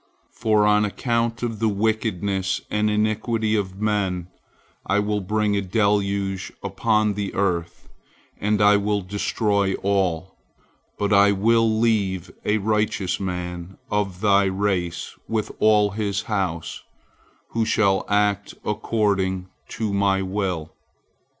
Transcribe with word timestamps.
For 0.33 0.65
on 0.65 0.83
account 0.83 1.43
of 1.43 1.59
the 1.59 1.69
wickedness 1.69 2.59
and 2.71 2.89
iniquity 2.89 3.55
of 3.55 3.79
men, 3.79 4.29
I 4.83 4.97
will 4.97 5.21
bring 5.21 5.55
a 5.55 5.61
deluge 5.61 6.51
upon 6.63 7.13
the 7.13 7.35
earth, 7.35 7.87
and 8.39 8.63
I 8.63 8.77
will 8.77 9.01
destroy 9.01 9.75
all, 9.83 10.35
but 10.97 11.13
I 11.13 11.31
will 11.31 11.77
leave 11.79 12.31
a 12.43 12.57
righteous 12.57 13.19
man 13.19 13.77
of 13.91 14.21
thy 14.21 14.45
race 14.45 15.13
with 15.27 15.51
all 15.59 15.91
his 15.91 16.23
house, 16.23 16.81
who 17.49 17.63
shall 17.63 18.03
act 18.09 18.55
according 18.65 19.49
to 19.69 19.93
My 19.93 20.23
will. 20.23 20.73